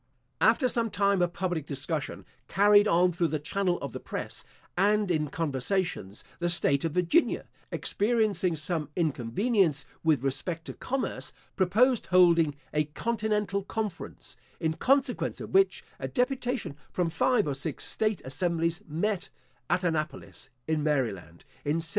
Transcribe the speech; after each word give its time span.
After 0.41 0.67
some 0.67 0.89
time 0.89 1.21
of 1.21 1.31
public 1.31 1.67
discussion, 1.67 2.25
carried 2.47 2.87
on 2.87 3.11
through 3.11 3.27
the 3.27 3.37
channel 3.37 3.77
of 3.83 3.91
the 3.93 3.99
press, 3.99 4.43
and 4.75 5.11
in 5.11 5.27
conversations, 5.27 6.23
the 6.39 6.49
state 6.49 6.83
of 6.83 6.93
Virginia, 6.93 7.45
experiencing 7.71 8.55
some 8.55 8.89
inconvenience 8.95 9.85
with 10.03 10.23
respect 10.23 10.65
to 10.65 10.73
commerce, 10.73 11.33
proposed 11.55 12.07
holding 12.07 12.55
a 12.73 12.85
continental 12.85 13.61
conference; 13.63 14.35
in 14.59 14.73
consequence 14.73 15.39
of 15.39 15.53
which, 15.53 15.83
a 15.99 16.07
deputation 16.07 16.75
from 16.91 17.07
five 17.07 17.45
or 17.47 17.53
six 17.53 17.83
state 17.83 18.23
assemblies 18.25 18.81
met 18.87 19.29
at 19.69 19.83
Annapolis, 19.83 20.49
in 20.67 20.81
Maryland, 20.81 21.45
in 21.63 21.75
1786. 21.77 21.89